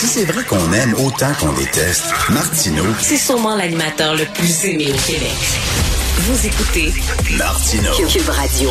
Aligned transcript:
Si 0.00 0.06
c'est 0.06 0.32
vrai 0.32 0.42
qu'on 0.44 0.72
aime 0.72 0.94
autant 0.94 1.30
qu'on 1.38 1.52
déteste, 1.52 2.10
Martineau, 2.30 2.84
C'est 3.00 3.18
sûrement 3.18 3.54
l'animateur 3.54 4.14
le 4.14 4.24
plus 4.32 4.64
aimé 4.64 4.86
au 4.88 4.96
Québec. 4.96 5.36
Vous 6.20 6.46
écoutez 6.46 6.90
Martineau. 7.36 8.08
Cube 8.08 8.30
Radio. 8.30 8.70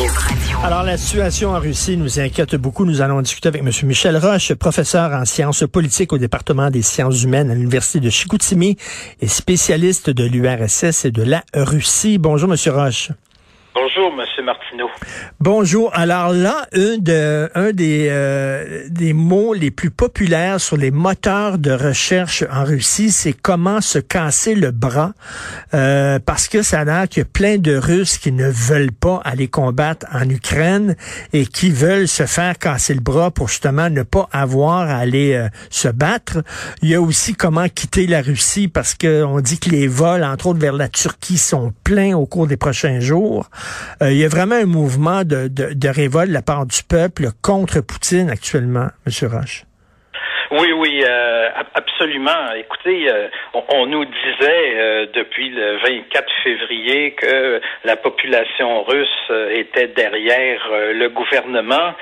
Alors, 0.64 0.82
la 0.82 0.96
situation 0.96 1.50
en 1.50 1.60
Russie 1.60 1.96
nous 1.96 2.18
inquiète 2.18 2.56
beaucoup. 2.56 2.84
Nous 2.84 3.00
allons 3.00 3.22
discuter 3.22 3.46
avec 3.46 3.62
M. 3.62 3.70
Michel 3.84 4.16
Roche, 4.16 4.54
professeur 4.54 5.12
en 5.12 5.24
sciences 5.24 5.62
politiques 5.72 6.12
au 6.12 6.18
département 6.18 6.68
des 6.68 6.82
sciences 6.82 7.22
humaines 7.22 7.52
à 7.52 7.54
l'Université 7.54 8.00
de 8.00 8.10
Chicoutimi 8.10 8.76
et 9.20 9.28
spécialiste 9.28 10.10
de 10.10 10.24
l'URSS 10.24 11.04
et 11.04 11.12
de 11.12 11.22
la 11.22 11.44
Russie. 11.54 12.18
Bonjour, 12.18 12.52
M. 12.52 12.56
Roche. 12.74 13.10
Bonjour, 13.72 14.12
Bonjour. 15.40 15.90
Alors 15.94 16.32
là, 16.32 16.66
un, 16.72 16.98
de, 16.98 17.50
un 17.54 17.72
des, 17.72 18.08
euh, 18.10 18.84
des 18.88 19.12
mots 19.12 19.54
les 19.54 19.70
plus 19.70 19.90
populaires 19.90 20.60
sur 20.60 20.76
les 20.76 20.90
moteurs 20.90 21.58
de 21.58 21.70
recherche 21.70 22.44
en 22.50 22.64
Russie, 22.64 23.10
c'est 23.10 23.32
comment 23.32 23.80
se 23.80 23.98
casser 23.98 24.54
le 24.54 24.70
bras, 24.70 25.12
euh, 25.74 26.18
parce 26.18 26.48
que 26.48 26.62
ça 26.62 26.80
a 26.80 26.84
l'air 26.84 27.08
qu'il 27.08 27.20
y 27.20 27.22
a 27.22 27.28
plein 27.30 27.58
de 27.58 27.76
Russes 27.76 28.18
qui 28.18 28.32
ne 28.32 28.48
veulent 28.48 28.92
pas 28.92 29.20
aller 29.24 29.48
combattre 29.48 30.06
en 30.12 30.28
Ukraine 30.28 30.96
et 31.32 31.46
qui 31.46 31.70
veulent 31.70 32.08
se 32.08 32.26
faire 32.26 32.58
casser 32.58 32.94
le 32.94 33.00
bras 33.00 33.30
pour 33.30 33.48
justement 33.48 33.90
ne 33.90 34.02
pas 34.02 34.28
avoir 34.32 34.88
à 34.88 34.96
aller 34.96 35.34
euh, 35.34 35.48
se 35.70 35.88
battre. 35.88 36.42
Il 36.82 36.88
y 36.88 36.94
a 36.94 37.00
aussi 37.00 37.34
comment 37.34 37.68
quitter 37.68 38.06
la 38.06 38.22
Russie, 38.22 38.68
parce 38.68 38.94
que 38.94 39.22
on 39.24 39.40
dit 39.40 39.58
que 39.58 39.70
les 39.70 39.86
vols, 39.86 40.24
entre 40.24 40.48
autres 40.48 40.60
vers 40.60 40.72
la 40.72 40.88
Turquie, 40.88 41.38
sont 41.38 41.72
pleins 41.84 42.16
au 42.16 42.26
cours 42.26 42.46
des 42.46 42.56
prochains 42.56 43.00
jours. 43.00 43.50
Euh, 44.02 44.12
il 44.12 44.18
y 44.18 44.24
a 44.24 44.28
vraiment 44.28 44.39
un 44.40 44.66
mouvement 44.66 45.22
de, 45.24 45.48
de, 45.48 45.88
révolte 45.88 46.28
de 46.28 46.34
la 46.34 46.42
part 46.42 46.66
du 46.66 46.82
peuple 46.82 47.28
contre 47.42 47.80
Poutine 47.80 48.30
actuellement, 48.30 48.88
M. 49.06 49.28
Roche? 49.30 49.64
Oui, 50.50 50.72
oui, 50.72 51.04
euh, 51.06 51.48
absolument. 51.74 52.52
Écoutez, 52.56 53.08
euh, 53.08 53.28
on, 53.54 53.62
on, 53.72 53.86
nous 53.86 54.04
disait 54.04 54.74
euh, 54.74 55.06
depuis 55.14 55.50
le 55.50 55.76
24 55.78 56.26
février 56.42 57.12
que 57.12 57.60
la 57.84 57.96
population 57.96 58.82
russe 58.82 59.30
était 59.50 59.88
derrière 59.88 60.60
le 60.92 61.08
gouvernement. 61.08 61.94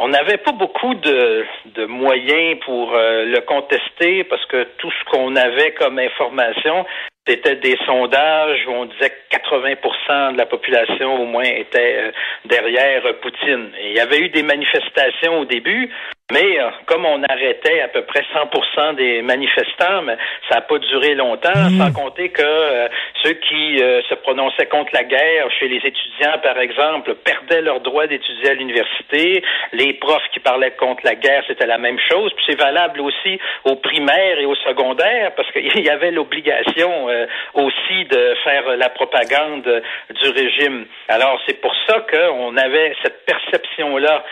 On 0.00 0.08
n'avait 0.08 0.36
pas 0.36 0.52
beaucoup 0.52 0.94
de, 0.94 1.44
de 1.74 1.86
moyens 1.86 2.60
pour 2.64 2.92
le 2.94 3.40
contester 3.40 4.22
parce 4.24 4.44
que 4.46 4.64
tout 4.76 4.90
ce 4.90 5.10
qu'on 5.10 5.34
avait 5.34 5.72
comme 5.72 5.98
information, 5.98 6.84
c'était 7.28 7.56
des 7.56 7.76
sondages 7.84 8.66
où 8.66 8.70
on 8.70 8.86
disait 8.86 9.10
que 9.10 9.36
80% 9.36 10.32
de 10.32 10.38
la 10.38 10.46
population 10.46 11.22
au 11.22 11.26
moins 11.26 11.44
était 11.44 12.12
derrière 12.46 13.02
Poutine. 13.20 13.70
Il 13.84 13.92
y 13.92 14.00
avait 14.00 14.18
eu 14.18 14.30
des 14.30 14.42
manifestations 14.42 15.40
au 15.40 15.44
début, 15.44 15.90
mais 16.30 16.60
euh, 16.60 16.68
comme 16.84 17.06
on 17.06 17.22
arrêtait 17.22 17.80
à 17.80 17.88
peu 17.88 18.02
près 18.02 18.22
100% 18.34 18.96
des 18.96 19.22
manifestants, 19.22 20.02
mais 20.02 20.16
ça 20.48 20.56
n'a 20.56 20.60
pas 20.60 20.78
duré 20.78 21.14
longtemps, 21.14 21.48
Mmh. 21.48 21.78
sans 21.78 21.92
compter 21.92 22.28
que 22.28 22.42
euh, 22.42 22.88
ceux 23.22 23.32
qui 23.32 23.82
euh, 23.82 24.02
se 24.08 24.14
prononçaient 24.14 24.66
contre 24.66 24.90
la 24.92 25.04
guerre 25.04 25.50
chez 25.58 25.68
les 25.68 25.78
étudiants, 25.78 26.38
par 26.42 26.58
exemple, 26.58 27.14
perdaient 27.14 27.62
leur 27.62 27.80
droit 27.80 28.06
d'étudier 28.06 28.50
à 28.50 28.54
l'université. 28.54 29.42
Les 29.72 29.94
profs 29.94 30.28
qui 30.32 30.40
parlaient 30.40 30.72
contre 30.72 31.04
la 31.04 31.14
guerre, 31.14 31.42
c'était 31.46 31.66
la 31.66 31.78
même 31.78 31.98
chose. 32.10 32.32
Puis 32.34 32.44
c'est 32.48 32.60
valable 32.60 33.00
aussi 33.00 33.38
aux 33.64 33.76
primaires 33.76 34.38
et 34.38 34.46
aux 34.46 34.56
secondaires, 34.56 35.32
parce 35.34 35.50
qu'il 35.52 35.84
y 35.84 35.90
avait 35.90 36.10
l'obligation 36.10 37.08
aussi 37.54 38.04
de 38.04 38.34
faire 38.44 38.76
la 38.76 38.88
propagande 38.90 39.82
du 40.10 40.28
régime. 40.30 40.86
Alors 41.08 41.40
c'est 41.46 41.60
pour 41.60 41.74
ça 41.86 42.06
qu'on 42.10 42.56
avait 42.56 42.94
cette 43.02 43.24
perception-là. 43.24 44.24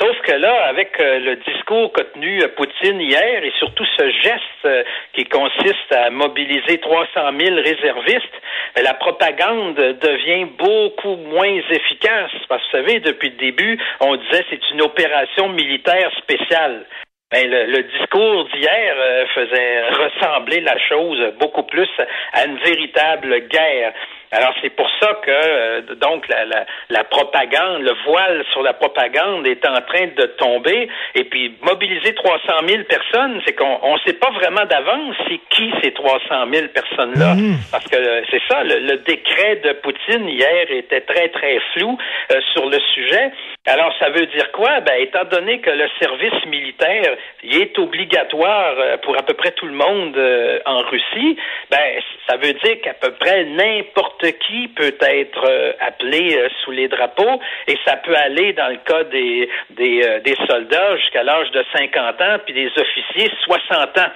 Sauf 0.00 0.16
que 0.20 0.32
là, 0.32 0.66
avec 0.68 1.00
euh, 1.00 1.18
le 1.18 1.36
discours 1.36 1.92
qu'a 1.92 2.04
tenu 2.04 2.40
euh, 2.40 2.48
Poutine 2.56 3.00
hier 3.00 3.42
et 3.42 3.52
surtout 3.58 3.84
ce 3.98 4.08
geste 4.22 4.64
euh, 4.64 4.84
qui 5.12 5.24
consiste 5.24 5.92
à 5.92 6.10
mobiliser 6.10 6.78
300 6.78 7.08
000 7.36 7.56
réservistes, 7.56 8.40
la 8.80 8.94
propagande 8.94 9.74
devient 9.74 10.44
beaucoup 10.56 11.16
moins 11.16 11.60
efficace. 11.70 12.30
Parce 12.48 12.62
que 12.70 12.76
vous 12.76 12.86
savez, 12.86 13.00
depuis 13.00 13.30
le 13.30 13.36
début, 13.38 13.76
on 13.98 14.14
disait 14.14 14.44
c'est 14.50 14.70
une 14.70 14.82
opération 14.82 15.48
militaire 15.48 16.12
spéciale. 16.18 16.86
Ben, 17.32 17.50
le, 17.50 17.82
discours 17.82 18.48
d'hier 18.54 18.94
faisait 19.34 19.82
ressembler 19.90 20.60
la 20.60 20.78
chose 20.78 21.34
beaucoup 21.40 21.64
plus 21.64 21.90
à 22.32 22.46
une 22.46 22.56
véritable 22.58 23.48
guerre. 23.48 23.92
Alors 24.30 24.52
c'est 24.60 24.70
pour 24.70 24.88
ça 25.00 25.14
que 25.24 25.30
euh, 25.30 25.80
donc 26.00 26.28
la, 26.28 26.44
la, 26.44 26.66
la, 26.90 27.04
propagande, 27.04 27.82
le 27.82 27.94
voile 28.04 28.44
sur 28.52 28.62
la 28.62 28.74
propagande 28.74 29.46
est 29.46 29.66
en 29.66 29.80
train 29.82 30.06
de 30.16 30.26
tomber. 30.38 30.88
Et 31.14 31.24
puis 31.24 31.56
mobiliser 31.62 32.14
300 32.14 32.38
000 32.66 32.82
personnes, 32.84 33.40
c'est 33.46 33.54
qu'on 33.54 33.94
ne 33.94 33.98
sait 34.06 34.14
pas 34.14 34.30
vraiment 34.30 34.64
d'avance 34.66 35.16
c'est 35.28 35.40
qui 35.50 35.72
ces 35.82 35.92
300 35.92 36.18
000 36.52 36.68
personnes-là, 36.68 37.34
mmh. 37.34 37.56
parce 37.70 37.86
que 37.86 37.96
euh, 37.96 38.22
c'est 38.30 38.42
ça, 38.48 38.62
le, 38.64 38.80
le, 38.80 38.98
décret 38.98 39.56
de 39.56 39.72
Poutine 39.74 40.28
hier 40.28 40.70
était 40.70 41.00
très 41.02 41.28
très 41.28 41.58
flou 41.72 41.96
euh, 42.32 42.40
sur 42.52 42.68
le 42.68 42.78
sujet. 42.94 43.32
Alors 43.66 43.92
ça 43.98 44.10
veut 44.10 44.26
dire 44.26 44.50
quoi? 44.52 44.80
Ben 44.80 45.00
étant 45.00 45.24
donné 45.24 45.60
que 45.60 45.70
le 45.70 45.86
service 46.00 46.44
militaire 46.46 47.16
il 47.42 47.62
est 47.62 47.78
obligatoire 47.78 48.74
euh, 48.78 48.96
pour 48.98 49.16
à 49.18 49.22
peu 49.22 49.34
près 49.34 49.52
tout 49.52 49.66
le 49.66 49.74
monde 49.74 50.16
euh, 50.16 50.58
en 50.66 50.80
Russie, 50.82 51.36
ben 51.70 52.00
ça 52.28 52.36
veut 52.36 52.52
dire 52.52 52.80
qu'à 52.82 52.94
peu 52.94 53.12
près 53.12 53.44
n'importe 53.44 54.17
qui 54.26 54.68
peut 54.68 54.96
être 55.00 55.44
euh, 55.48 55.72
appelé 55.80 56.36
euh, 56.36 56.48
sous 56.62 56.70
les 56.70 56.88
drapeaux 56.88 57.40
et 57.66 57.76
ça 57.84 57.96
peut 57.96 58.16
aller 58.16 58.52
dans 58.52 58.68
le 58.68 58.78
cas 58.78 59.04
des, 59.04 59.48
des, 59.70 60.02
euh, 60.04 60.46
soldats 60.46 60.96
jusqu'à 60.96 61.22
l'âge 61.22 61.50
de 61.52 61.64
50 61.74 62.20
ans 62.20 62.36
puis 62.44 62.54
des 62.54 62.70
officiers 62.76 63.30
60 63.44 63.98
ans. 63.98 64.10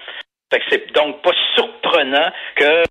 Fait 0.52 0.62
c'est 0.68 0.92
donc 0.92 1.22
pas 1.22 1.32
surprenant 1.54 2.30
que 2.56 2.82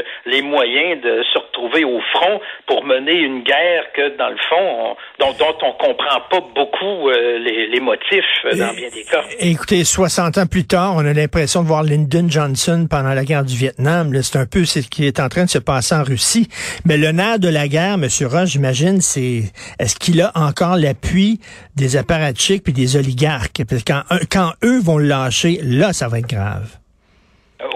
euh, 0.00 0.02
les 0.26 0.42
moyens 0.42 1.00
de 1.02 1.22
se 1.32 1.38
retrouver 1.38 1.84
au 1.84 2.00
front 2.12 2.40
pour 2.66 2.84
mener 2.84 3.12
une 3.12 3.42
guerre 3.42 3.84
que 3.94 4.16
dans 4.16 4.28
le 4.28 4.36
fond 4.48 4.56
on, 4.60 4.96
dont, 5.18 5.32
dont 5.38 5.56
on 5.62 5.72
comprend 5.72 6.20
pas 6.30 6.40
beaucoup 6.54 7.08
euh, 7.08 7.38
les, 7.38 7.66
les, 7.68 7.80
motifs 7.80 8.24
dans 8.44 8.74
bien 8.74 8.88
des 8.92 9.04
cas. 9.04 9.22
Écoutez, 9.38 9.84
60 9.84 10.38
ans 10.38 10.46
plus 10.46 10.66
tard, 10.66 10.94
on 10.96 11.04
a 11.04 11.12
l'impression 11.12 11.62
de 11.62 11.68
voir 11.68 11.82
Lyndon 11.82 12.26
Johnson 12.28 12.86
pendant 12.88 13.14
la 13.14 13.24
guerre 13.24 13.44
du 13.44 13.56
Vietnam. 13.56 14.12
C'est 14.22 14.38
un 14.38 14.46
peu 14.46 14.64
ce 14.64 14.80
qui 14.80 15.06
est 15.06 15.20
en 15.20 15.28
train 15.28 15.44
de 15.44 15.50
se 15.50 15.58
passer 15.58 15.94
en 15.94 16.02
Russie. 16.02 16.48
Mais 16.84 16.96
le 16.96 17.12
nerf 17.12 17.38
de 17.38 17.48
la 17.48 17.68
guerre, 17.68 17.94
M. 17.94 18.08
Roche, 18.26 18.50
j'imagine, 18.50 19.00
c'est 19.00 19.42
est-ce 19.78 19.96
qu'il 19.96 20.20
a 20.20 20.32
encore 20.34 20.76
l'appui 20.76 21.40
des 21.76 21.96
apparatchiks 21.96 22.62
puis 22.62 22.72
des 22.72 22.96
oligarques? 22.96 23.62
Parce 23.68 23.82
que 23.82 23.92
quand, 23.92 24.02
quand 24.30 24.52
eux 24.64 24.80
vont 24.80 24.98
le 24.98 25.06
lâcher, 25.06 25.58
là, 25.62 25.92
ça 25.92 26.08
va 26.08 26.18
être 26.18 26.28
grave. 26.28 26.76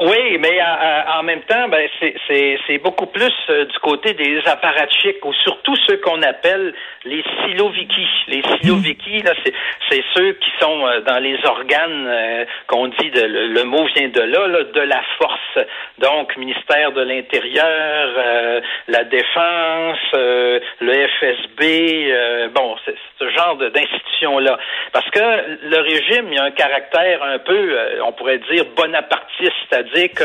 Oui, 0.00 0.13
mais 0.38 0.60
euh, 0.60 1.18
en 1.18 1.22
même 1.22 1.42
temps, 1.42 1.68
ben, 1.68 1.88
c'est 2.00 2.78
beaucoup 2.78 3.06
plus 3.06 3.32
euh, 3.50 3.64
du 3.66 3.78
côté 3.78 4.14
des 4.14 4.40
apparatchiks, 4.46 5.24
ou 5.24 5.32
surtout 5.32 5.76
ceux 5.86 5.98
qu'on 5.98 6.22
appelle 6.22 6.74
les 7.04 7.22
siloviki. 7.44 8.06
Les 8.28 8.42
siloviki, 8.42 9.20
là, 9.20 9.32
c'est 9.44 10.02
ceux 10.14 10.32
qui 10.32 10.50
sont 10.60 10.86
euh, 10.86 11.00
dans 11.00 11.18
les 11.18 11.38
organes 11.44 12.06
euh, 12.06 12.44
qu'on 12.66 12.88
dit, 12.88 13.10
de, 13.10 13.22
le, 13.22 13.48
le, 13.48 13.64
mot 13.64 13.84
vient 13.94 14.08
de 14.08 14.20
là, 14.20 14.46
là, 14.46 14.64
de 14.64 14.80
la 14.80 15.02
force. 15.18 15.66
Donc, 15.98 16.36
ministère 16.36 16.92
de 16.92 17.02
l'Intérieur, 17.02 18.10
euh, 18.16 18.60
la 18.88 19.04
Défense, 19.04 19.98
le 20.12 21.08
FSB, 21.20 22.50
bon, 22.54 22.76
c'est 22.84 22.94
ce 23.18 23.28
genre 23.30 23.56
d'institution-là. 23.56 24.58
Parce 24.92 25.08
que 25.10 25.20
le 25.20 25.80
régime, 25.80 26.26
il 26.30 26.34
y 26.34 26.38
a 26.38 26.44
un 26.44 26.50
caractère 26.50 27.22
un 27.22 27.38
peu, 27.38 27.76
on 28.04 28.12
pourrait 28.12 28.40
dire, 28.50 28.64
bonapartiste, 28.76 29.52
c'est-à-dire 29.68 30.10
que 30.14 30.23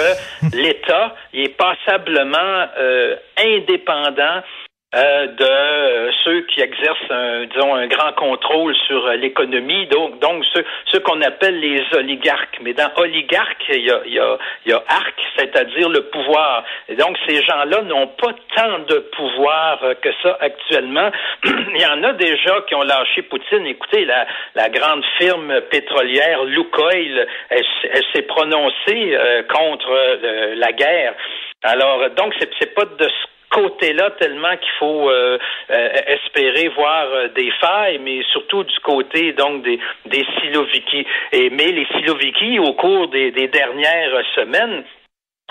l'État 0.54 1.16
il 1.34 1.46
est 1.46 1.58
passablement 1.58 2.68
euh, 2.78 3.16
indépendant 3.38 4.42
euh, 4.96 5.28
de 5.28 5.46
euh, 5.46 6.12
ceux 6.24 6.42
qui 6.48 6.62
exercent 6.62 7.12
un, 7.12 7.46
disons 7.46 7.76
un 7.76 7.86
grand 7.86 8.12
contrôle 8.14 8.76
sur 8.88 9.06
euh, 9.06 9.18
l'économie, 9.18 9.86
donc 9.86 10.18
donc 10.18 10.44
ceux, 10.52 10.66
ceux 10.92 11.00
qu'on 11.02 11.22
appelle 11.22 11.60
les 11.60 11.84
oligarques. 11.94 12.58
Mais 12.62 12.74
dans 12.74 12.90
oligarque, 12.96 13.64
il 13.70 13.86
y 13.86 13.92
a, 13.92 14.02
il 14.08 14.14
y 14.14 14.20
a, 14.20 14.40
y 14.66 14.72
a 14.72 14.84
arc, 14.88 15.14
c'est-à-dire 15.38 15.90
le 15.90 16.10
pouvoir. 16.10 16.64
Et 16.88 16.96
donc 16.96 17.16
ces 17.28 17.36
gens-là 17.36 17.84
n'ont 17.84 18.08
pas 18.08 18.34
tant 18.56 18.80
de 18.80 18.98
pouvoir 19.16 19.80
que 20.02 20.10
ça 20.24 20.40
actuellement. 20.42 21.12
il 21.46 21.80
y 21.80 21.86
en 21.86 22.04
a 22.04 22.14
déjà 22.14 22.60
qui 22.68 22.74
ont 22.74 22.82
lâché 22.82 23.22
Poutine. 23.22 23.68
Écoutez, 23.68 24.06
la, 24.06 24.26
la 24.56 24.70
grande 24.70 25.06
firme 25.20 25.62
pétrolière 25.70 26.46
Lukoil, 26.46 27.28
elle, 27.52 27.64
s'est 28.12 28.24
prononcée 28.24 29.16
contre 29.54 30.56
la 30.56 30.72
guerre. 30.72 31.14
Alors 31.62 32.10
donc 32.18 32.34
c'est 32.40 32.74
pas 32.74 32.86
de 32.86 33.04
ce 33.04 33.39
côté-là 33.50 34.12
tellement 34.20 34.56
qu'il 34.58 34.72
faut 34.80 35.10
euh, 35.10 35.38
euh, 35.72 35.90
espérer 36.08 36.70
voir 36.70 37.06
euh, 37.12 37.28
des 37.30 37.52
failles, 37.60 38.00
mais 38.00 38.24
surtout 38.32 38.64
du 38.64 38.80
côté 38.80 39.34
donc 39.34 39.64
des, 39.64 39.80
des 40.06 40.26
Siloviki. 40.40 41.06
Et 41.32 41.50
mais 41.50 41.72
les 41.72 41.86
Siloviki, 41.86 42.60
au 42.60 42.74
cours 42.74 43.08
des, 43.08 43.32
des 43.32 43.48
dernières 43.48 44.24
semaines, 44.36 44.84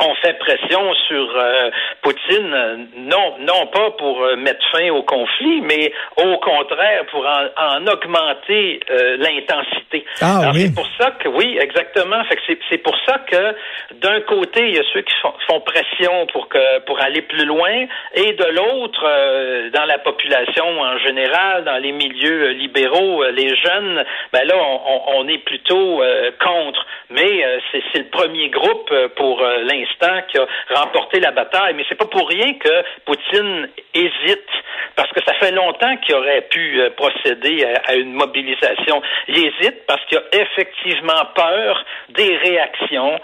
on 0.01 0.15
fait 0.17 0.39
pression 0.39 0.95
sur 1.09 1.37
euh, 1.37 1.71
Poutine, 2.03 2.89
non, 2.97 3.37
non 3.41 3.67
pas 3.67 3.91
pour 3.93 4.23
euh, 4.23 4.37
mettre 4.37 4.65
fin 4.71 4.89
au 4.91 5.03
conflit, 5.03 5.61
mais 5.63 5.93
au 6.17 6.39
contraire 6.39 7.05
pour 7.11 7.27
en, 7.27 7.87
augmenter 7.87 8.81
euh, 8.91 9.17
l'intensité. 9.17 10.05
Ah, 10.21 10.51
oui. 10.53 10.67
C'est 10.67 10.75
pour 10.75 10.89
ça 10.99 11.11
que 11.13 11.29
oui, 11.29 11.59
exactement. 11.61 12.23
Fait 12.25 12.37
que 12.37 12.43
c'est 12.69 12.79
pour 12.79 12.97
ça 13.07 13.19
que 13.31 13.55
d'un 13.97 14.21
côté 14.23 14.69
il 14.69 14.77
y 14.77 14.79
a 14.79 14.85
ceux 14.93 15.03
qui 15.03 15.15
font, 15.21 15.35
font, 15.49 15.61
pression 15.61 16.27
pour 16.33 16.49
que 16.49 16.81
pour 16.81 17.01
aller 17.01 17.23
plus 17.23 17.45
loin, 17.45 17.87
et 18.15 18.33
de 18.33 18.45
l'autre 18.45 19.71
dans 19.71 19.85
la 19.85 19.99
population 19.99 20.81
en 20.81 20.99
général, 20.99 21.65
dans 21.65 21.79
les 21.79 21.93
milieux 21.93 22.51
libéraux, 22.51 23.25
les 23.31 23.55
jeunes, 23.57 24.05
ben 24.33 24.45
là 24.47 24.55
on, 24.57 25.19
on 25.19 25.29
est 25.29 25.39
plutôt 25.39 26.03
contre. 26.41 26.87
Mais 27.11 27.45
c'est 27.73 27.99
le 27.99 28.11
premier 28.11 28.49
groupe 28.51 28.93
pour 29.17 29.41
l'instant 29.43 29.88
qui 30.29 30.39
a 30.39 30.47
remporté 30.75 31.21
la 31.21 31.31
bataille. 31.31 31.75
Mais 31.75 31.85
c'est 31.89 31.97
pas 31.97 32.07
pour 32.07 32.29
rien 32.29 32.55
que 32.55 32.85
Poutine 33.05 33.69
hésite, 33.95 34.49
parce 34.97 35.11
que 35.13 35.21
ça 35.27 35.35
fait 35.35 35.53
longtemps 35.53 35.97
qu'il 35.99 36.15
aurait 36.15 36.43
pu 36.43 36.81
euh, 36.81 36.91
procéder 36.91 37.65
à, 37.87 37.95
une 37.95 38.13
mobilisation. 38.13 39.03
Il 39.29 39.39
hésite 39.39 39.87
parce 39.87 40.05
qu'il 40.07 40.19
a 40.19 40.23
effectivement 40.33 41.25
peur 41.35 41.85
des 42.11 42.37
réactions 42.37 43.21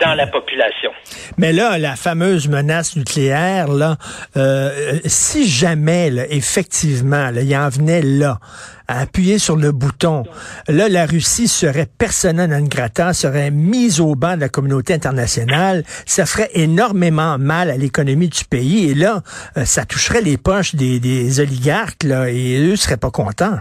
dans 0.00 0.14
la 0.14 0.26
population. 0.26 0.90
Mais 1.38 1.52
là, 1.52 1.76
la 1.78 1.96
fameuse 1.96 2.48
menace 2.48 2.96
nucléaire, 2.96 3.68
là, 3.68 3.96
euh, 4.36 4.98
si 5.04 5.48
jamais, 5.48 6.12
effectivement, 6.30 7.30
il 7.34 7.56
en 7.56 7.68
venait 7.68 8.02
là, 8.02 8.38
à 8.86 9.00
appuyer 9.00 9.38
sur 9.38 9.56
le 9.56 9.72
bouton, 9.72 10.22
là, 10.68 10.88
la 10.88 11.04
Russie 11.04 11.48
serait 11.48 11.86
persona 11.86 12.46
non 12.46 12.62
grata, 12.62 13.12
serait 13.12 13.50
mise 13.50 14.00
au 14.00 14.14
banc 14.14 14.36
de 14.36 14.40
la 14.40 14.48
communauté 14.48 14.94
internationale. 14.94 15.84
Ça 16.06 16.26
ferait 16.26 16.50
énormément 16.54 17.36
mal 17.38 17.70
à 17.70 17.76
l'économie 17.76 18.28
du 18.28 18.44
pays. 18.44 18.90
Et 18.90 18.94
là, 18.94 19.22
euh, 19.56 19.64
ça 19.64 19.84
toucherait 19.84 20.22
les 20.22 20.38
poches 20.38 20.76
des, 20.76 21.00
des 21.00 21.40
oligarques, 21.40 22.04
là, 22.04 22.30
et 22.30 22.56
eux 22.58 22.76
seraient 22.76 22.96
pas 22.96 23.10
contents. 23.10 23.58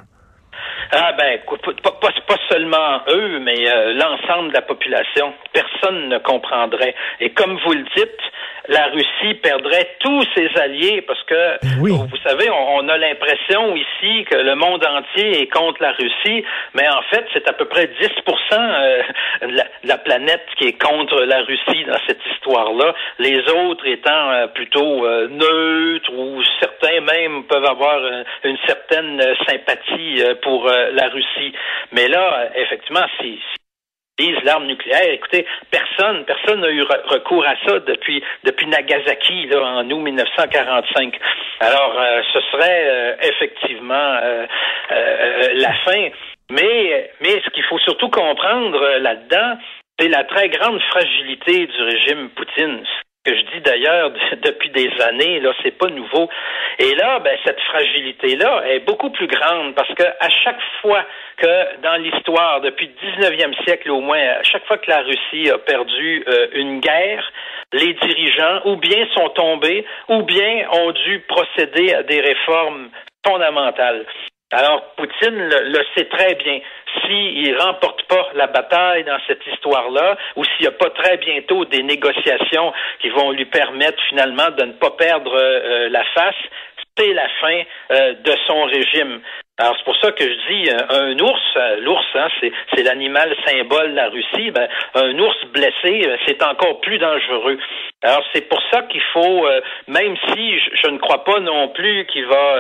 Ah 0.92 1.12
ben, 1.18 1.40
pas, 1.84 2.36
seulement 2.50 3.02
eux, 3.10 3.40
mais 3.40 3.70
euh, 3.70 3.94
l'ensemble 3.94 4.50
de 4.50 4.54
la 4.54 4.62
population. 4.62 5.34
Personne 5.52 6.10
ne 6.10 6.18
comprendrait. 6.20 6.96
Et 7.20 7.32
comme 7.32 7.58
vous 7.66 7.74
le 7.74 7.84
dites, 7.96 8.22
la 8.68 8.88
Russie 8.88 9.34
perdrait 9.42 9.96
tous 10.00 10.24
ses 10.36 10.50
alliés 10.60 11.02
parce 11.02 11.22
que, 11.24 11.58
ben 11.62 11.80
vous 11.80 12.18
savez, 12.24 12.50
on, 12.50 12.88
a 12.88 12.98
l'impression 12.98 13.76
ici 13.76 14.26
que 14.26 14.36
le 14.36 14.56
monde 14.56 14.86
entier 14.86 15.42
est 15.42 15.48
contre 15.48 15.82
la 15.82 15.92
Russie, 15.92 16.44
mais 16.74 16.88
en 16.88 17.02
fait, 17.10 17.26
c'est 17.34 17.48
à 17.48 17.54
peu 17.54 17.66
près 17.66 17.88
10 17.88 18.10
euh, 18.54 19.02
de, 19.42 19.88
la, 19.88 19.98
planète 19.98 20.46
qui 20.58 20.68
est 20.68 20.82
contre 20.82 21.22
la 21.22 21.42
Russie 21.42 21.86
dans 21.86 22.00
cette 22.08 22.26
histoire-là, 22.34 22.94
les 23.20 23.40
autres 23.50 23.86
étant 23.88 24.32
euh, 24.32 24.48
plutôt 24.48 25.06
euh, 25.06 25.28
neutres 25.28 26.14
ou 26.14 26.42
certains 26.60 27.02
même 27.02 27.44
peuvent 27.46 27.66
avoir 27.66 28.00
une 28.44 28.58
certaine 28.66 29.22
sympathie 29.48 30.24
pour 30.42 30.68
la 30.68 31.08
Russie. 31.10 31.54
Mais 31.92 32.08
là, 32.08 32.50
effectivement, 32.56 33.06
si 33.20 33.40
l'arme 34.44 34.66
nucléaire. 34.66 35.12
Écoutez, 35.12 35.46
personne, 35.72 36.26
personne 36.26 36.62
n'a 36.62 36.70
eu 36.70 36.82
recours 36.82 37.46
à 37.46 37.56
ça 37.66 37.80
depuis 37.80 38.24
depuis 38.44 38.68
Nagasaki 38.68 39.48
là, 39.48 39.64
en 39.64 39.90
août 39.90 40.00
1945. 40.00 41.20
Alors, 41.60 41.96
euh, 42.00 42.22
ce 42.34 42.40
serait 42.52 42.84
euh, 42.86 43.16
effectivement 43.22 44.18
euh, 44.24 44.46
la 45.54 45.74
fin. 45.86 46.10
Mais 46.50 47.12
mais 47.22 47.42
ce 47.44 47.50
qu'il 47.52 47.64
faut 47.64 47.80
surtout 47.80 48.10
comprendre 48.10 48.80
là-dedans, 49.00 49.58
c'est 50.00 50.08
la 50.08 50.24
très 50.24 50.50
grande 50.50 50.82
fragilité 50.90 51.68
du 51.68 51.82
régime 51.84 52.30
Poutine 52.30 52.84
que 53.28 53.36
je 53.36 53.42
dis 53.54 53.62
d'ailleurs 53.62 54.12
depuis 54.44 54.70
des 54.70 54.90
années, 55.02 55.40
là, 55.42 55.52
c'est 55.62 55.78
pas 55.78 55.88
nouveau. 55.88 56.30
Et 56.80 56.96
là, 56.96 57.20
ben, 57.20 57.38
cette 57.44 57.60
fragilité-là 57.60 58.64
est 58.70 58.80
beaucoup 58.80 59.10
plus 59.10 59.28
grande 59.28 59.76
parce 59.76 59.94
que 59.94 60.04
à 60.04 60.30
chaque 60.44 60.62
fois 60.82 61.04
que 61.38 61.82
dans 61.82 61.98
l'histoire, 61.98 62.62
depuis 62.62 62.88
le 62.88 63.28
19e 63.28 63.64
siècle 63.66 63.92
au 63.92 64.00
moins, 64.00 64.20
à 64.20 64.44
chaque 64.44 64.66
fois 64.66 64.78
que 64.78 64.90
la 64.90 65.02
Russie 65.02 65.50
a 65.52 65.58
perdu 65.58 66.24
euh, 66.28 66.48
une 66.54 66.80
guerre, 66.80 67.24
les 67.74 67.94
dirigeants 67.94 68.62
ou 68.66 68.78
bien 68.78 69.06
sont 69.14 69.30
tombés 69.30 69.86
ou 70.08 70.24
bien 70.24 70.68
ont 70.72 70.92
dû 70.92 71.20
procéder 71.28 71.94
à 71.94 72.04
des 72.04 72.22
réformes 72.22 72.90
fondamentales. 73.26 74.06
Alors, 74.52 74.96
Poutine 74.96 75.50
le, 75.50 75.80
sait 75.96 76.06
très 76.06 76.36
bien. 76.36 76.60
S'il 77.02 77.52
ne 77.52 77.60
remporte 77.60 78.04
pas 78.04 78.30
la 78.34 78.48
bataille 78.48 79.04
dans 79.04 79.20
cette 79.28 79.46
histoire-là, 79.46 80.18
ou 80.38 80.46
s'il 80.46 80.62
n'y 80.62 80.68
a 80.68 80.72
pas 80.72 80.90
très 80.92 81.18
bientôt 81.18 81.66
des 81.66 81.84
négociations 81.84 82.72
qui 83.02 83.10
vont 83.10 83.32
lui 83.32 83.46
permettre 83.46 84.02
finalement 84.08 84.50
de 84.52 84.64
ne 84.64 84.74
pas 84.74 84.92
perdre 84.92 85.36
euh, 85.36 85.90
la 85.90 86.04
face, 86.14 86.36
c'est 86.98 87.14
la 87.14 87.28
fin 87.42 87.62
euh, 87.92 88.14
de 88.14 88.34
son 88.48 88.64
régime. 88.64 89.22
Alors 89.60 89.76
c'est 89.76 89.86
pour 89.86 89.98
ça 89.98 90.12
que 90.12 90.24
je 90.24 90.54
dis 90.54 90.70
euh, 90.70 91.14
un 91.14 91.20
ours, 91.20 91.42
euh, 91.56 91.78
l'ours, 91.82 92.06
hein, 92.14 92.28
c'est, 92.40 92.84
l'animal 92.84 93.36
symbole 93.44 93.92
de 93.92 93.96
la 93.96 94.10
Russie. 94.10 94.52
Ben, 94.52 94.68
un 94.94 95.18
ours 95.18 95.46
blessé, 95.52 96.04
c'est 96.28 96.44
encore 96.44 96.80
plus 96.82 97.00
dangereux. 97.00 97.58
Alors 98.04 98.24
c'est 98.34 98.48
pour 98.48 98.62
ça 98.72 98.84
qu'il 98.84 99.02
faut, 99.14 99.48
même 99.88 100.16
si 100.28 100.60
je, 100.60 100.90
ne 100.90 101.00
crois 101.00 101.24
pas 101.24 101.40
non 101.40 101.70
plus 101.70 102.06
qu'il 102.06 102.26
va 102.28 102.58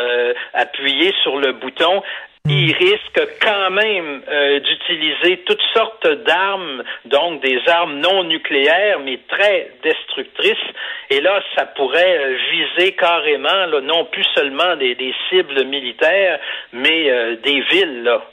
appuyer 0.56 1.14
sur 1.22 1.38
le 1.38 1.54
bouton, 1.54 2.02
il 2.50 2.74
risque 2.76 3.22
quand 3.42 3.72
même 3.72 4.22
euh, 4.28 4.60
d'utiliser 4.60 5.38
toutes 5.46 5.62
sortes 5.74 6.08
d'armes, 6.26 6.84
donc 7.06 7.42
des 7.42 7.60
armes 7.68 8.00
non 8.00 8.24
nucléaires, 8.24 9.00
mais 9.00 9.20
très 9.28 9.72
destructrices. 9.84 10.74
Et 11.10 11.22
là, 11.22 11.42
ça 11.56 11.66
pourrait 11.66 12.18
euh, 12.18 12.38
viser 12.52 12.92
carrément, 12.94 13.66
là, 13.68 13.82
non 13.82 14.06
plus 14.06 14.26
seulement 14.36 14.76
des, 14.78 14.96
des 14.96 15.14
cibles 15.30 15.66
militaires, 15.66 16.40
mais 16.74 17.10
euh, 17.10 17.36
des 17.44 17.62
villes. 17.72 18.04
Là. 18.04 18.24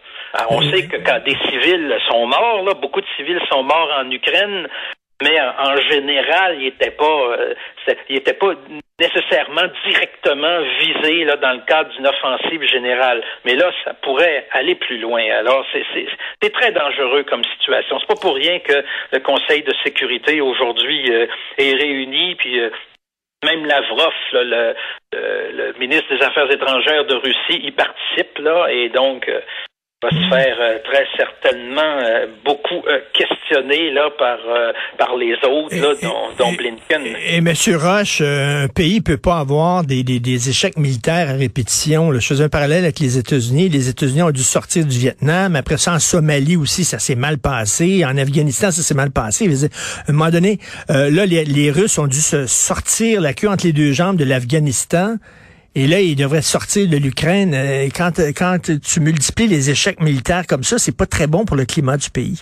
on 0.50 0.60
sait 0.62 0.86
que 0.86 0.96
quand 0.96 1.22
des 1.24 1.36
civils 1.48 1.96
sont 2.08 2.26
morts, 2.26 2.62
là, 2.64 2.74
beaucoup 2.74 3.00
de 3.00 3.06
civils 3.16 3.40
sont 3.50 3.62
morts 3.62 3.90
en 3.98 4.10
Ukraine, 4.10 4.68
mais 5.24 5.40
en 5.40 5.76
général, 5.88 6.56
il 6.58 6.64
n'était 6.64 6.90
pas, 6.90 7.36
euh, 7.38 7.54
il 8.10 8.16
était 8.16 8.34
pas 8.34 8.52
nécessairement 9.00 9.68
directement 9.86 10.60
visé 10.78 11.24
là 11.24 11.36
dans 11.36 11.52
le 11.52 11.62
cadre 11.66 11.90
d'une 11.94 12.06
offensive 12.06 12.62
générale. 12.64 13.24
Mais 13.46 13.54
là, 13.54 13.70
ça 13.84 13.94
pourrait 13.94 14.46
aller 14.52 14.74
plus 14.74 14.98
loin. 14.98 15.22
Alors, 15.30 15.64
c'est 15.72 16.52
très 16.52 16.72
dangereux 16.72 17.24
comme 17.24 17.42
situation. 17.56 17.98
C'est 17.98 18.06
pas 18.06 18.20
pour 18.20 18.34
rien 18.34 18.58
que 18.58 18.84
le 19.12 19.20
Conseil 19.20 19.62
de 19.62 19.72
sécurité 19.82 20.42
aujourd'hui 20.42 21.10
euh, 21.10 21.26
est 21.56 21.74
réuni, 21.74 22.34
puis 22.34 22.60
euh, 22.60 22.70
même 23.44 23.64
Lavrov, 23.64 24.12
le, 24.32 24.74
le, 25.12 25.72
ministre 25.78 26.14
des 26.14 26.22
Affaires 26.22 26.50
étrangères 26.50 27.06
de 27.06 27.14
Russie, 27.14 27.60
y 27.62 27.70
participe 27.70 28.38
là, 28.38 28.68
et 28.70 28.90
donc 28.90 29.30
va 30.04 30.10
se 30.10 30.28
faire 30.28 30.56
euh, 30.60 30.78
très 30.84 31.06
certainement 31.16 31.80
euh, 31.80 32.26
beaucoup 32.44 32.82
euh, 32.86 33.00
questionner 33.12 33.90
là 33.90 34.10
par 34.18 34.38
par 34.98 35.16
les 35.16 35.34
autres, 35.34 35.74
là, 35.76 35.94
dont, 36.38 36.52
Blinken. 36.52 37.02
Et, 37.26 37.38
M. 37.38 37.52
Roche, 37.76 38.20
un 38.20 38.68
pays 38.68 39.00
peut 39.00 39.16
pas 39.16 39.38
avoir 39.38 39.84
des, 39.84 40.02
des, 40.02 40.20
des, 40.20 40.48
échecs 40.48 40.76
militaires 40.76 41.30
à 41.30 41.32
répétition. 41.32 42.12
Je 42.12 42.26
faisais 42.26 42.44
un 42.44 42.48
parallèle 42.48 42.84
avec 42.84 43.00
les 43.00 43.18
États-Unis. 43.18 43.68
Les 43.68 43.88
États-Unis 43.88 44.22
ont 44.22 44.30
dû 44.30 44.42
sortir 44.42 44.84
du 44.84 44.98
Vietnam. 44.98 45.56
Après 45.56 45.78
ça, 45.78 45.94
en 45.94 45.98
Somalie 45.98 46.56
aussi, 46.56 46.84
ça 46.84 46.98
s'est 46.98 47.14
mal 47.14 47.38
passé. 47.38 48.04
En 48.04 48.16
Afghanistan, 48.16 48.70
ça 48.70 48.82
s'est 48.82 48.94
mal 48.94 49.10
passé. 49.10 49.46
À 49.46 50.10
un 50.10 50.12
moment 50.12 50.30
donné, 50.30 50.58
là, 50.88 51.26
les, 51.26 51.44
les 51.44 51.70
Russes 51.70 51.98
ont 51.98 52.06
dû 52.06 52.20
se 52.20 52.46
sortir 52.46 53.20
la 53.20 53.32
queue 53.32 53.48
entre 53.48 53.66
les 53.66 53.72
deux 53.72 53.92
jambes 53.92 54.16
de 54.16 54.24
l'Afghanistan. 54.24 55.16
Et 55.76 55.86
là, 55.88 56.00
il 56.00 56.14
devrait 56.14 56.42
sortir 56.42 56.88
de 56.88 56.96
l'Ukraine. 56.96 57.52
Euh, 57.54 57.88
quand, 57.94 58.20
quand 58.36 58.58
tu 58.80 59.00
multiplies 59.00 59.48
les 59.48 59.70
échecs 59.70 60.00
militaires 60.00 60.46
comme 60.46 60.62
ça, 60.62 60.78
c'est 60.78 60.96
pas 60.96 61.06
très 61.06 61.26
bon 61.26 61.44
pour 61.44 61.56
le 61.56 61.64
climat 61.64 61.96
du 61.96 62.10
pays. 62.10 62.40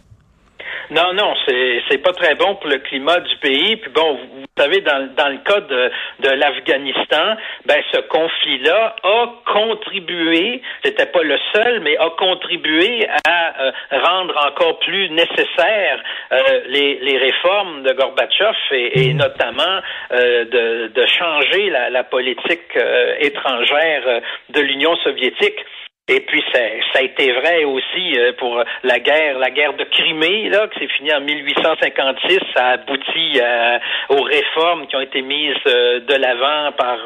Non, 0.93 1.15
non, 1.15 1.35
c'est 1.47 1.83
c'est 1.89 2.03
pas 2.03 2.13
très 2.13 2.35
bon 2.35 2.55
pour 2.57 2.69
le 2.69 2.77
climat 2.79 3.19
du 3.21 3.37
pays. 3.37 3.77
Puis 3.77 3.91
bon, 3.95 4.13
vous, 4.15 4.45
savez, 4.59 4.83
dans, 4.83 5.09
dans 5.17 5.29
le 5.29 5.39
cas 5.39 5.61
de, 5.61 5.91
de 6.21 6.29
l'Afghanistan, 6.29 7.37
ben 7.65 7.83
ce 7.93 8.01
conflit-là 8.01 8.97
a 9.03 9.27
contribué, 9.51 10.61
c'était 10.85 11.07
pas 11.07 11.23
le 11.23 11.39
seul, 11.55 11.81
mais 11.81 11.97
a 11.97 12.11
contribué 12.11 13.07
à 13.27 13.63
euh, 13.63 13.73
rendre 14.05 14.35
encore 14.47 14.81
plus 14.81 15.09
nécessaires 15.09 16.03
euh, 16.33 16.61
les, 16.67 16.99
les 17.01 17.17
réformes 17.17 17.85
de 17.85 17.93
Gorbatchev 17.95 18.57
et, 18.73 19.09
et 19.09 19.15
mm. 19.15 19.17
notamment 19.17 19.81
euh, 20.13 20.45
de, 20.45 20.89
de 20.89 21.07
changer 21.07 21.71
la, 21.71 21.89
la 21.89 22.05
politique 22.05 22.77
étrangère 23.21 24.21
de 24.51 24.61
l'Union 24.61 24.95
soviétique. 24.97 25.65
Et 26.09 26.19
puis 26.19 26.43
ça, 26.53 26.59
ça, 26.93 26.99
a 26.99 27.03
été 27.03 27.31
vrai 27.31 27.63
aussi 27.63 28.19
euh, 28.19 28.33
pour 28.33 28.61
la 28.83 28.99
guerre, 28.99 29.39
la 29.39 29.51
guerre 29.51 29.75
de 29.75 29.85
Crimée, 29.85 30.49
là, 30.49 30.67
qui 30.67 30.81
s'est 30.81 30.89
finie 30.89 31.15
en 31.15 31.21
1856. 31.21 32.41
Ça 32.57 32.67
a 32.67 32.71
abouti 32.73 33.41
euh, 33.41 33.79
aux 34.09 34.23
réformes 34.23 34.89
qui 34.89 34.97
ont 34.97 35.01
été 35.01 35.23
mises 35.23 35.55
euh, 35.69 36.01
de 36.01 36.15
l'avant 36.15 36.73
par 36.73 36.99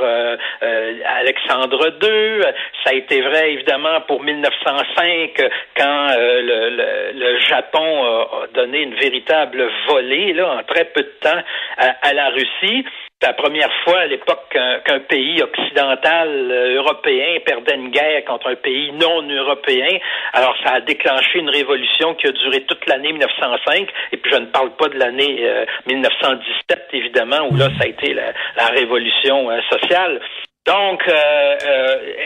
Alexandre 1.18 1.92
II. 2.02 2.40
Ça 2.84 2.92
a 2.92 2.94
été 2.94 3.20
vrai 3.20 3.52
évidemment 3.52 4.00
pour 4.08 4.22
1905 4.22 5.42
quand 5.76 6.08
le, 6.16 6.70
le, 6.70 7.12
le, 7.12 7.38
Japon 7.40 8.04
a 8.04 8.46
donné 8.54 8.82
une 8.82 8.94
véritable 8.94 9.70
volée 9.88 10.32
là 10.32 10.56
en 10.58 10.62
très 10.62 10.86
peu 10.86 11.02
de 11.02 11.12
temps 11.20 11.42
à, 11.76 11.96
à 12.02 12.12
la 12.14 12.30
Russie. 12.30 12.86
C'est 13.18 13.28
la 13.28 13.32
première 13.32 13.72
fois 13.82 14.00
à 14.00 14.06
l'époque 14.06 14.44
qu'un 14.50 15.00
pays 15.00 15.42
occidental 15.42 16.28
euh, 16.28 16.76
européen 16.76 17.38
perdait 17.46 17.76
une 17.76 17.88
guerre 17.88 18.22
contre 18.26 18.48
un 18.48 18.56
pays 18.56 18.92
non 18.92 19.22
européen. 19.22 19.88
Alors 20.34 20.54
ça 20.62 20.74
a 20.74 20.80
déclenché 20.82 21.38
une 21.38 21.48
révolution 21.48 22.14
qui 22.16 22.26
a 22.26 22.32
duré 22.32 22.64
toute 22.66 22.84
l'année 22.86 23.12
1905. 23.12 23.88
Et 24.12 24.18
puis 24.18 24.30
je 24.30 24.38
ne 24.38 24.46
parle 24.46 24.76
pas 24.76 24.88
de 24.88 24.98
l'année 24.98 25.48
1917 25.86 26.44
euh, 26.70 26.76
évidemment 26.92 27.48
où 27.50 27.56
là 27.56 27.70
ça 27.78 27.84
a 27.84 27.86
été 27.86 28.12
la, 28.12 28.34
révolution 28.66 29.50
euh, 29.50 29.60
sociale. 29.70 30.20
Donc 30.66 31.02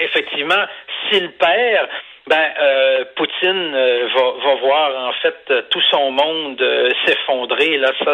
effectivement, 0.03 0.65
s'il 1.09 1.31
perd, 1.33 1.89
ben, 2.29 2.37
euh, 2.37 3.05
Poutine 3.17 3.75
euh, 3.75 4.07
va, 4.15 4.23
va, 4.45 4.55
voir 4.61 5.09
en 5.09 5.13
fait 5.23 5.37
euh, 5.51 5.63
tout 5.71 5.81
son 5.91 6.11
monde 6.11 6.63
s'effondrer. 7.05 7.79
Là, 7.79 7.91
ça 8.05 8.13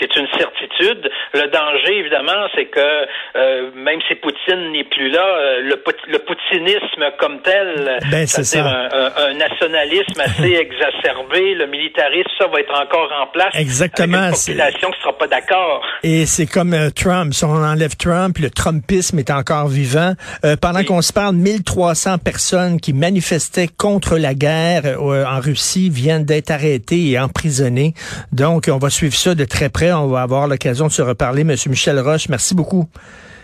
c'est 0.00 0.16
une 0.16 0.28
certitude. 0.36 1.10
Le 1.34 1.46
danger, 1.48 1.98
évidemment, 1.98 2.48
c'est 2.54 2.66
que 2.66 3.74
même 3.74 4.00
si 4.08 4.14
Poutine 4.16 4.72
n'est 4.72 4.84
plus 4.84 5.10
là, 5.10 5.60
le, 5.60 5.82
le 6.08 6.18
poutinisme 6.18 7.04
comme 7.18 7.40
tel, 7.42 7.98
ben, 8.10 8.26
c'est-à-dire 8.26 8.66
un, 8.66 9.12
un, 9.16 9.34
nationalisme 9.34 10.20
assez 10.20 10.54
exacerbé, 10.60 11.54
le 11.54 11.66
militarisme, 11.66 12.30
ça 12.38 12.46
va 12.46 12.60
être 12.60 12.74
encore 12.74 13.12
en 13.20 13.26
place. 13.28 13.54
Exactement. 13.54 14.18
Avec 14.18 14.34
une 14.34 14.54
population 14.54 14.90
qui 14.90 15.00
sera 15.00 15.18
pas 15.18 15.26
d'accord. 15.26 15.84
Et 16.02 16.26
c'est 16.26 16.46
comme 16.46 16.74
Trump. 16.96 17.32
Si 17.32 17.44
on 17.44 17.50
enlève 17.50 17.96
Trump, 17.96 18.38
le 18.38 18.50
Trumpisme 18.50 19.18
est 19.18 19.30
encore 19.30 19.68
vivant. 19.68 20.14
pendant 20.60 20.82
qu'on 20.84 21.02
se 21.02 21.12
parle, 21.12 21.34
1300 21.36 22.18
personnes 22.18 22.80
qui 22.80 22.92
manifestent 22.92 23.43
contre 23.76 24.18
la 24.18 24.34
guerre 24.34 24.82
euh, 24.84 25.24
en 25.24 25.40
Russie 25.40 25.90
viennent 25.90 26.24
d'être 26.24 26.50
arrêtés 26.50 27.10
et 27.10 27.18
emprisonnés. 27.18 27.94
Donc, 28.32 28.68
on 28.70 28.78
va 28.78 28.90
suivre 28.90 29.14
ça 29.14 29.34
de 29.34 29.44
très 29.44 29.68
près. 29.68 29.92
On 29.92 30.08
va 30.08 30.22
avoir 30.22 30.48
l'occasion 30.48 30.86
de 30.86 30.92
se 30.92 31.02
reparler. 31.02 31.44
Monsieur 31.44 31.70
Michel 31.70 31.98
Roche, 32.00 32.28
merci 32.28 32.54
beaucoup. 32.54 32.88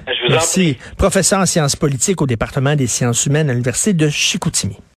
Je 0.07 0.26
vous 0.26 0.33
merci. 0.33 0.76
Professeur 0.97 1.40
en 1.40 1.47
sciences 1.47 1.76
politiques 1.76 2.21
au 2.23 2.26
département 2.26 2.75
des 2.75 2.87
sciences 2.87 3.26
humaines 3.26 3.49
à 3.50 3.52
l'Université 3.52 3.92
de 3.92 4.09
Chicoutimi. 4.09 4.76